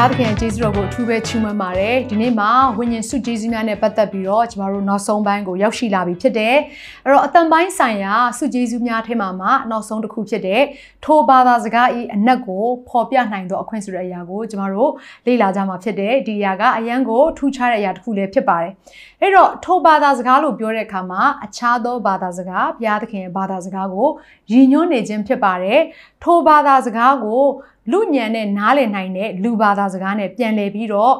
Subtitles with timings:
[0.00, 6.56] ရားသခင်ကျေးဇူးတော်ကိုအထူးပဲချီးမွမ်းပါတယ်ဒီနေ့မှာဝိညာဉ်စုကျေးဇူးများနဲ့ပတ်သက်ပြီးတော့ကျမတို့နောက်ဆုံးပိုင်းကိုရောက်ရှိလာပြီဖြစ်တယ်
[7.04, 10.62] အဲ့တော့အတန်ပိုင်းဆိုင်ရာစုကျေးဇူးများထဲမှာမှနောက်ဆုံးတစ်ခုဖြစ်တဲ့
[11.04, 14.90] ထိုဘာသာစကားဤအနက်ကိုဖော်ပြနိုင်သောအခွင့်ဆိုတဲ့အရာကိုကျမတို့
[15.26, 18.72] လေ့လာကြမှာဖြစ်တယ်ဒီအရာကအရန်ကိုထူးခြားတဲ့အရာတစ်ခုလည်းဖြစ်ပါတယ်
[19.20, 24.08] အဲ့တော့ထိုဘာသာစကားလို့ပြောတဲ့အခါမှာအခြားသောဘာသာစကားဘုရားသခင်ရဲ့ဘာသာစကားကို
[24.52, 25.80] ရည်ညွှန်းနေခြင်းဖြစ်ပါတယ်
[26.24, 27.44] ထိုဘာသာစကားကို
[27.92, 31.14] လူညံနဲ့နားလည်နိုင်တဲ့လူဘာသာစကားနဲ့ပြန်လည်ပြီးတော့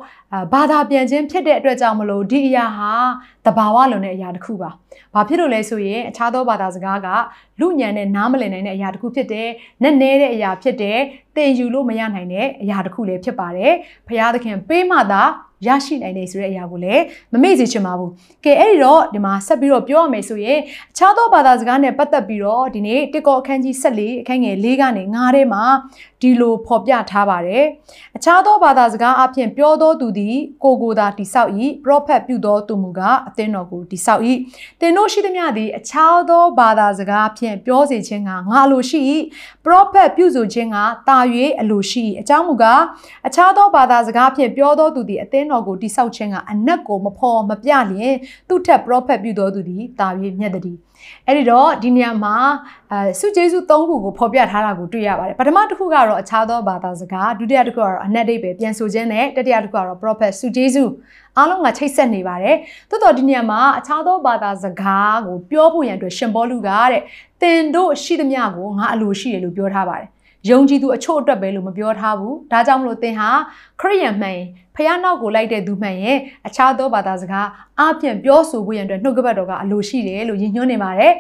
[0.53, 2.93] ဘာသာပြန်ခြင်းဖြစ်တဲ့အတွက်ကြောင့်မလို့ဒီအရာဟာ
[3.47, 4.71] တဘာဝလုံးတဲ့အရာတစ်ခုပါ။
[5.15, 7.09] ဘာဖြစ်လို့လဲဆိုရင်အခြားသောဘာသာစကားက
[7.61, 9.49] လူညံနဲ့နားမလည်နိုင်တဲ့အရာတစ်ခုဖြစ်တယ်။
[9.83, 10.99] နဲ့နဲတဲ့အရာဖြစ်တယ်။
[11.37, 13.73] သင်ယူလို့မရနိုင်တဲ့အရာတစ်ခုလည်းဖြစ်ပါတယ်။
[14.07, 15.23] ဘုရားသခင်ပေးမှသာ
[15.67, 18.11] ရရှိနိုင်တယ်ဆိုတဲ့အရာကိုလည်းမမေ့စေချင်ပါဘူး။
[18.45, 20.59] ကဲအဲ့ဒီတော့ဒီမှာဆက်ပြီးတော့ပြောရမယ်ဆိုရင်
[20.93, 25.65] အခြားသောဘာသာစကားနဲ့ပတ်သက်ပြီးတော့ဒီနေ့တစ်ကောအခန်းကြီး14အခန်းငယ်၄ကနေ9ထဲမှာ
[26.23, 27.65] ဒီလိုဖော်ပြထားပါတယ်။
[28.17, 31.51] အခြားသောဘာသာစကားအပြင်ပြောသောသူသည်ကိုကိုသာတိဆောက်၏
[31.85, 34.23] ပရောဖက်ပြုသောသူမူကားအသင်းတော်ကိုတိဆောက်၏
[34.81, 39.01] သင်တို့ရှိသမျှသည်အခြားသောဘာသာစကားဖြင့်ပြောစေခြင်းကငါလိုရှိ၏
[39.65, 40.77] ပရောဖက်ပြုဆိုခြင်းက
[41.09, 41.19] တာ၍
[41.61, 42.83] အလိုရှိ၏အကြောင်းမူကား
[43.27, 48.15] အခြားသောဘာသာစကားဖြင့်ပြောသောသူသည်အသင်းတော်ကိုတိဆောက်ခြင်းကအနက်ကိုမဖော်မပြလျင်
[48.49, 50.09] သူထက်ပရောဖက်ပြုသောသူသည်တာ၍
[50.41, 50.79] မြတ်တည်း
[51.27, 52.35] အဲ့ဒီတော့ဒီနေရာမှာ
[52.93, 60.91] အဲစုကျေးဇူး၃ခုကိုဖော်ပြထားတာကိုတွေ့ရပါတယ်ပထမတစ်ခုကတော့အခြားသောဘာသာစကားဒုတိယတစ်ခုကတော့အနက်ဒိတ်ပဲပြန်ဆိုခြင်းနဲ့တတိယတစ်ခုကတော့ prophet စုကျေးဇူး
[61.37, 62.57] အားလုံးကချိတ်ဆက်နေပါတယ်
[62.91, 67.03] တိုးတော်ဒီနေရာမှာအခြားသောဘာသာစကားကိုပြောဖို့ရန်အတွက်ရှင်ဘောလူကတဲ့
[67.43, 70.09] သင်တို့ရှိသမျှကိုငါအလိုရှိတယ်လို့ပြောထားပါတယ်
[70.49, 73.31] ယုံကြည်သူအချို့အတွက်ပဲလို့မပြောထားဘူးဒါကြောင့်မလို့သင်ဟာ
[73.81, 77.47] ခရိယန်မှန်ရင်ဖះနောက်ကိုလိုက်တဲ့သူမှန်ရင်အခြားသောဘာသာစကား
[77.81, 81.13] အပြည့်ပြောဆိုဖို့ရန်အတွက်နှုတ်ကပတ်တော်ကအလိုရှိတယ်လို့ယဉ်ညွှန်းနေပါတယ်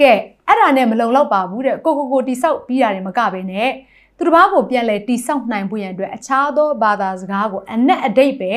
[0.00, 0.12] ကဲ
[0.48, 3.70] အဲ့ဒါနဲ့မလုံလောက်ပါဘူးတဲ့ကိုကိုကိုတိဆောက်ပြီးရတယ်မကဘဲနဲ့
[4.18, 8.52] သူတစ်ပါးကိုပြန်လဲတိဆောက်နိုင်ဖို့ရန်အတွက်အခြားသောဘာသာစကားကိုအနက်အတိတ်ပဲ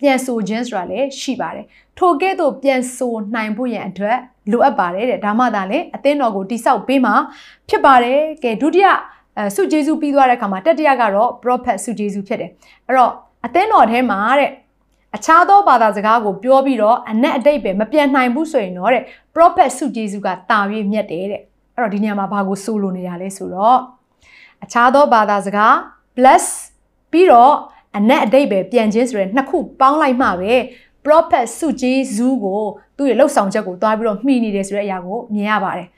[0.00, 1.66] ပြန်ဆိုခြင်းဆိုတာလည်းရှိပါတယ်
[1.98, 4.18] ထိုကဲ့သို့ပြန်ဆိုနိုင်ဖို့ရန်အတွက်
[4.52, 7.14] လိုအပ်ပါတယ်တဲ့ဒါမှသာလေအသင်းတော်ကိုတိဆောက်ပေးမှာ
[7.68, 8.88] ဖြစ်ပါတယ်ကဲဒုတိယ
[9.38, 12.50] အဲစုဂျေစုပြီးသွားတဲ့အခါမှာတတိယကတော့ prophet စုဂျေစုဖြစ်တယ်
[12.86, 13.12] အဲ့တော့
[13.46, 14.50] အသင်းတော်ထဲမှာတဲ့
[15.16, 19.02] အခြားသောဘာသာစကားကိုပြောပြီးတော့အနက်အတိတ်ပဲမပြန်နိုင်ဘူးဆိုရင်တော့တဲ့
[19.34, 20.58] prophet စုဂျေစုကတာ၍
[20.92, 21.42] မြတ်တယ်တဲ့
[21.76, 23.78] အဲ့တော့ဒီညမှာဘာကိုဆိုလိုနေတာလဲဆိုတော့
[24.64, 25.74] အခြားသောဘာသာစကား
[26.16, 26.44] plus
[27.12, 27.54] ပြီးတော့
[27.96, 30.54] အနက်အတိတ်ပဲပြန်ခြင်းဆိုရယ်နှစ်ခုပေါင်းလိုက်မှပဲ
[31.04, 32.62] prophet စုဂျေစုကို
[32.96, 35.88] သူ့ရဲ့လှုပ်ဆောင်ချက်ကိုတွားပြီးတော့မှီနေတယ်ဆိုတဲ့အရာကိုမြင်ရပါတယ်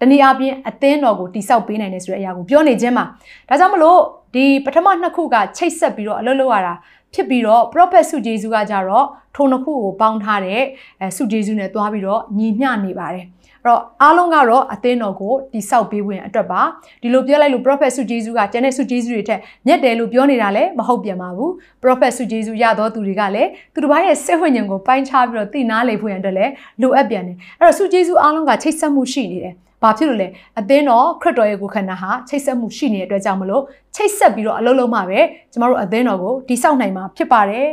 [0.00, 3.04] တနည်းအားဖြင့်အသင်းတော်ကိုတိဆောက်ပေးနိုင်တယ်ဆိုတဲ့အရာကိုပြောနေခြင်းပါ
[3.48, 4.00] ဒါကြောင့်မလို့
[4.34, 6.74] ဒီပထမနှစ်ခုကချိတ်ဆက်ပြီးတော့အလုပ်လုပ်ရတာ
[7.14, 9.06] ဖြစ်ပြီးတော့ prophet စုဂျေစုကကြတော့
[9.36, 10.62] ထိုနှစ်ခုကိုပေါင်းထားတဲ့
[11.00, 13.26] အဲစုဂျေစုနဲ့တွားပြီးတော့ညီမျှနေပါတယ်
[13.64, 16.60] အဲ့တော့အားလုံးကတော့အသင်းတော်ကိုတိဆောက်ပေးဝင်အတွက်ပါ
[17.02, 21.50] ဒီလိုပြောလိုက်လို့ prophet စုဂျေစုကကျန်တဲ့စုဂျေစုတွေထက်မြတ်တယ်လို့ပြောနေတာလည်းမဟုတ်ပြန်ပါဘူး
[21.82, 33.62] prophet စုဂျေစုရတော့သူတွေကလည်းသူတစ်ပိုင်းရဲ့စိတ်ဝိညာဉ်ကိုပိုင်းခြားပြီးတော့သိနာလေဖို့ရန်အတွက်လည်းလိုအပ်ပြန်တယ်အဲ့တော့စုဂျေစုအားလုံးကချိတ်ဆက်မှုရှိနေတယ် ဘာဖြစ်လို့လဲအသင်းတော်ခရစ်တော်ရဲ့ကိုယ်ခန္ဓာဟာချိတ်ဆက်မှုရှိနေတဲ့အတွက်ကြောင့်မလို့
[33.94, 35.20] ချိတ်ဆက်ပြီးတော့အလုပ်လုပ်မှပဲ
[35.52, 37.66] ကျမတို့အသင်းတော်ကိုတိဆောက်နိုင်မှာဖြစ်ပါတယ်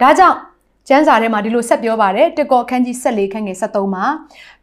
[0.00, 0.38] ဒါကြောင့်
[0.88, 4.04] ကျမ်းစာထဲမှာဒီလိုဆက်ပြောပါတယ်တစ်ကောအခန်းကြီး14ခန်းငယ်73မှာ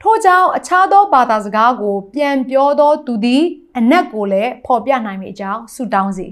[0.02, 3.44] ထို့ကြောင့်အခြားသောဘာသာစကားကို ပြန်ပြောသောသူသည်
[3.78, 6.28] အနက်ကိုလည်းဖော်ပြနိုင်မိအကြောင်းဆုတောင်းစေ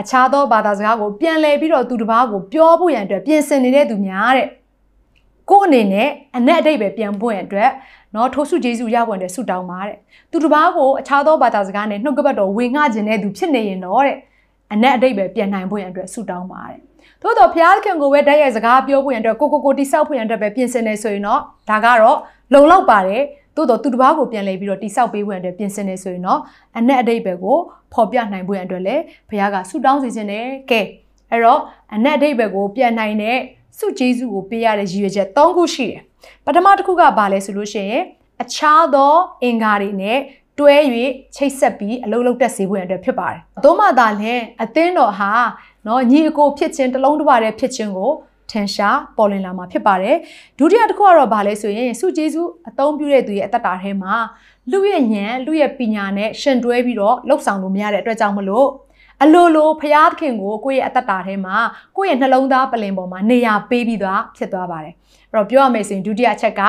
[0.00, 4.48] အခြားသောဘာသာစကားကိုပြန်လည်ပြီးတော့သူတစ်ပါးကိုပြောဖို့ရန်အတွက်ပြင်ဆင်နေတဲ့သူများတဲ့
[5.50, 7.70] ကို့အနေနဲ့အနက်အတိတ်ပဲပြန်ဖို့ရန်အတွက်
[8.14, 9.96] နော်ထိုးစုဂျေစုရပွင့်တဲ့ဆုတောင်းပါတဲ့
[10.30, 14.16] သူတစ်ပါးကိုအခြားသောဘာသာစကားနဲ့နှုတ်ကပတ်တော်ဝင်ငှခြင်းတဲ့သူဖြစ်နေရင်တော့တဲ့
[14.72, 16.78] အနက်အတိတ်ပဲပြန်နိုင်ဖို့ရန်အတွက်ဆုတောင်းပါတဲ့
[17.22, 21.40] သို့တော့ဘုရားခင်ကိုပဲတိုက်ရိုက်စကားပြောဖို့ရန်အတွက်ကိုကိုကိုတိဆောက်ဖို့ရန်အတွက်ပဲပြင်ဆင်နေဆိုရင်တော့
[21.70, 22.18] ဒါကတော့
[22.52, 23.22] လုံလောက်ပါတယ်
[23.56, 26.40] သို့တော့သူတစ်ပါးကိုပြန်လဲပြီးတော့တိဆောက်ပေးဖို့အတွက်ပြင်ဆင်နေဆိုရင်တော့
[26.78, 27.58] အနက်အတိတ်ပဲကို
[27.92, 30.80] ဖော်ပြနိုင်ဖို့ရန်အတွက်လည်းဘုရားကဆုတောင်းစီခြင်းနဲ့ကဲ
[31.30, 31.60] အဲ့တော့
[31.94, 33.38] အနက်အတိတ်ပဲကိုပြန်နိုင်တဲ့
[33.78, 36.00] စုဂျေစုကိုပေးရတဲ့ရည်ရွယ်ချက်၃ခုရှိတယ်
[36.46, 38.02] ပထမတစ်ခုကဘာလဲဆိုလို့ရှိရင်
[38.42, 40.18] အခြားသောအင်္ဂါတွေနဲ့
[40.58, 40.74] တွဲ၍
[41.36, 45.32] ချိတ်ဆက်ပြီးအလုံးလုံးတက်စေဖို့အတွက်ဖြစ်ပါတယ်။သို့မှသာလည်းအသင်းတော်ဟာ
[45.86, 48.12] နော်ညီအကိုဖြစ်ခြင်းတလုံးတစ်ပါးတည်းဖြစ်ခြင်းကို
[48.50, 50.16] ထင်ရှားပေါ်လွင်လာမှာဖြစ်ပါတယ်။
[50.58, 54.14] ဒုတိယတစ်ခုကတော့ဗာလဲဆိုရင်စုကျေးဇူးအသုံးပြုတဲ့သူရဲ့အသက်တာထဲမှာ
[54.70, 58.68] လူရဲ့ဉာဏ်လူရဲ့ပညာနဲ့ရှင်တွဲပြီးတော့လှုပ်ဆောင်လို့မရတဲ့အတွက်ကြောင့်မလို့
[59.24, 61.56] အလိုလိုဖရာသခင်ကိုကိုယ့်ရဲ့အသက်တာထဲမှာ
[61.96, 64.94] ကိုယ့်ရဲ့နှလုံးသားပလင်ပေါ်မှာနေရာပေးပြီးသွားဖြစ်သွားပါတယ်
[65.32, 66.62] အဲ့တော့ပြောရမယ်ဆိုရင်ဒုတိယအချက်က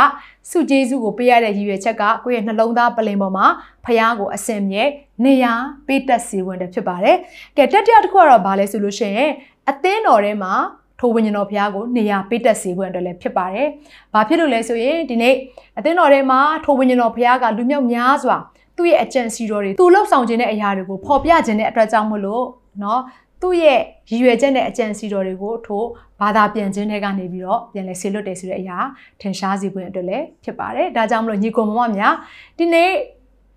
[0.50, 3.46] စုကျေးဇူးကိုပေးရတဲ့ရည်ရွယ်ချက်ကကိုယ့်ရဲ့နှလုံးသားပလင်ပေါ်မှာ
[3.86, 4.84] ဖရာကိုအစင်မြဲ
[5.26, 5.54] နေရာ
[5.88, 7.18] ပေးတတ်စေဝင်တယ်ဖြစ်ပါတယ်
[7.58, 9.32] ကဲတတိယတစ်ခုကတော့ဘာလဲဆိုလို့ရှိရင်
[9.70, 10.54] အသင်းတော်ထဲမှာ
[11.00, 13.68] ထိုဝိညာဉ်တော်ဘုရားကိုနေရာပေးတက်စေဖို့အတွက်လည်းဖြစ်ပါတယ်။
[14.14, 15.36] ဘာဖြစ်လို့လဲဆိုရင်ဒီနေ့
[15.78, 18.38] အသင်းတော်ထဲမှာထိုဝိညာဉ်တော်ဘုရားကလူမျိုးများစွာ
[18.77, 22.45] သူ့ရဲ့အကြံစီတော်တွေသူလှုပ်ဆောင်ခြင်းတဲ့အရာတွေကိုဖော်ပြခြင်းတဲ့အတွက်ကြောင့်မလို့
[22.81, 23.01] เนาะ
[23.43, 23.81] သူ့ရဲ့
[24.11, 25.83] ရည်ရွယ်ချက်နဲ့အကြံစီတော်တွေကိုထို
[26.21, 28.79] ဘာသာပြန်ခြင်းတွေကနေပြီးတော့ပြန်လဲဆေလွတ်တယ်ဆိုတဲ့အရာ
[29.21, 32.15] ထင်ရှားစေဖို့အတွက်လည်းဖြစ်ပါတယ်။ဒါကြောင့်မလို့ညီကိုမမများ
[32.59, 32.91] ဒီနေ့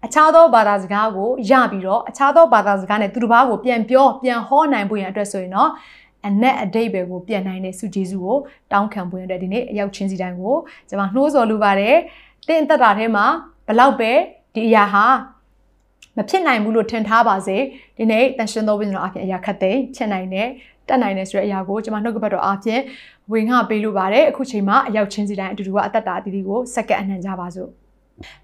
[0.05, 5.69] အခြားသောဘာသာစကားကိုရပြီးတော့အခြားသောဘာသာစကားနဲ့သူတစ်ပါးကိုပြန်ပြောပြန်ဟောနိုင်ဖို့ရန်အတွက်ဆိုရင်တော့
[6.27, 8.37] အနက်အတိတ်ပဲကိုပြန်နိုင်တဲ့စုဂျေစုကို
[8.71, 10.55] တောင်းခံပွင့်တဲ့ဒီနေ့အရောက်ချင်းစီတိုင်းကို
[10.89, 11.95] ကျွန်မနှိုးဆော်လိုပါတယ်
[12.47, 13.25] တင့်သက်တာထဲမှာ
[13.67, 14.11] ဘလောက်ပဲ
[14.54, 15.04] ဒီအရာဟာ
[16.16, 17.56] မဖြစ်နိုင်ဘူးလို့ထင်ထားပါစေ
[17.96, 20.48] ဒီနေ့တန်ရှင်သောဝိညာဉ်တော်အပြင်အရာခတ်သိဖြစ်နိုင်တယ်
[20.88, 22.80] တက်နိုင်တယ်ဆိုတဲ့အရာကိုကျွန်မနှုတ်ကပတ်တော်အပြင်
[23.32, 27.70] ဝင်ငှပေးလိုပါတယ်အခုချိန်မှာအရောက်ချင်းစီတိုင်းအတူတူကအသက်တာအတီးတီကိုစက္ကန့်အနှံကြပါစို့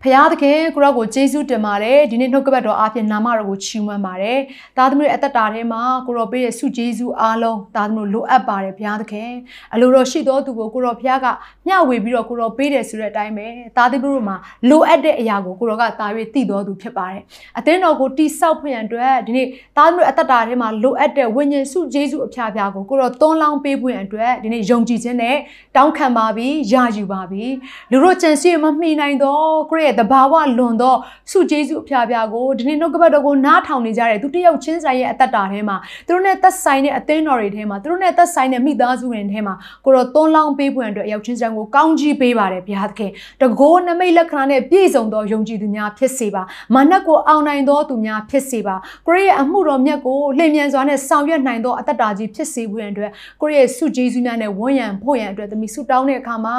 [0.02, 4.38] ဖရာသခင်ကိုရောကိုကျေးဇူးတင်ပါတယ်ဒီနေ့နှုတ်ကပတ်တော်အားဖြင့်နာမတော်ကိုချီးမွမ်းပါတယ်
[4.76, 9.30] သားသမီးရဲ့အသက်တာထဲမှာကိုရောပေးတဲ့ဆုကျေးဇူးအားလုံးသားသမီးလိုအပ်ပါတယ်ဖရာသခင်
[9.74, 11.26] အလိုတော်ရှိတော်သူကိုကိုရောဖရာက
[11.66, 14.36] မျှဝေပြီးတော့ကိုရောပေးတယ်ဆိုတဲ့အတိုင်းပဲသားသမီးတို့မှာ
[14.70, 17.22] လိုအပ်တဲ့အရာကိုကိုရောကတာ၍တည်တော်သူဖြစ်ပါတယ်
[17.58, 19.46] အသင်းတော်ကိုတိဆောက်ဖွင့်ရန်အတွက်ဒီနေ့
[19.76, 25.36] သားသမီးအသက်တာထဲမှာလိုအပ်တဲ့ဝိညာဉ်ဆုကျေးဇူးအဖျားဖျားကိုကိုရောသွန်းလောင်းပေးဖွင့်ရန်အတွက်ဒီနေ့ယုံကြည်ခြင်းနဲ့
[25.76, 27.52] တောင်းခံပါပြီးယာယူပါပြီး
[27.90, 30.94] လူတို့ကြံစည်မမှီနိုင်တော့ခရစ်ရဲ့တဘာဝလွန်သော
[31.30, 35.76] စုကျေးဇူးအဖျားဖျားကိုဒီနေ့နှုတ်ကပတ်တော်ကိုနားထောင်နေကြတဲ့သူတယောက်ချင်းဆိုင်ရဲ့အသက်တာထဲမှာ
[36.06, 43.10] သူတို့နဲ့သက်ဆိုင်တဲ့အသင်းတော်တွေထဲမှာသူတို့နဲ့သက်ဆိုင်တဲ့မိသားစုတွေထဲမှာကိုတော့သွန်းလောင်းပေးဖွယ်အတွက်ရောက်ချင်းဆိုင်ကိုကောင်းကြီးပေးပါတယ်ဘုရားသခင်
[43.42, 46.42] တကိုးနမိတ်လက္ခဏာနဲ့ပြည့်စုံသောယုံကြည်သူများဖြစ်စေပါ
[46.74, 48.76] မာနကိုအောင်နိုင်သောသူများဖြစ်စေပါ
[49.06, 56.56] ကိုရဲ့အမှုတော်မြတ်ကိုလျင်မြန်စွာနဲ့ဆောင်ရွက်နိုင်သောအသက်တာကြီးဖြစ်စေဖွယ်အတွက်ကိုရဲ့စုကျေးဇူးများနဲ့ဝန်းရံဖို့ရန်အတွက်သမီးဆုတောင်းတဲ့အခါမှာ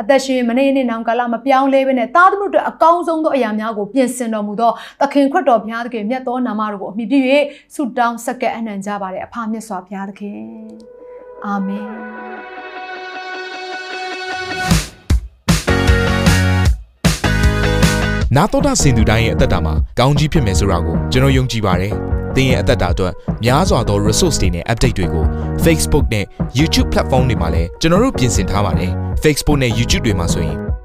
[0.00, 4.70] အသက်ရှင်မနေနေနောင်ကာလမပြောင်းလဲဘဲနဲ့သားသမီးတို့အကောင်းဆုံးသောအရာများကိုပြင်ဆင်တော်မူသော
[5.00, 7.18] သခင်ခွတ်တော်ဘုရားသခင်မြတ်သောနာမတော်ကိုအမိပြု၍
[7.74, 10.38] ဆုတောင်းဆက်ကပ်အနှံကြပါတယ်အဖမြတ်စွာဘုရားသခင်
[11.44, 11.88] အာမင်
[18.36, 21.92] နာတော်တာစင်သူတိုင်းရဲ့အသက်တာမှာကောင်းကြီးဖြစ်မယ်ဆိုတာကိုကျွန်တော်ယုံကြည်ပါတယ်။
[22.36, 23.12] သင်ရဲ့အသက်တာအတွက်
[23.44, 25.24] များစွာသော resource တွေနဲ့ update တွေကို
[25.64, 26.24] Facebook နဲ့
[26.58, 28.90] YouTube platform တွေမှာလည်းကျွန်တော်တို့ပြင်ဆင်ထားပါတယ်။
[29.22, 30.58] Facebook နဲ့ YouTube တွေမှာဆိုရင်